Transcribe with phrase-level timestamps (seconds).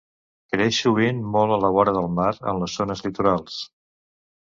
[0.55, 3.65] Creix sovint molt a la vora del mar en les zones litorals.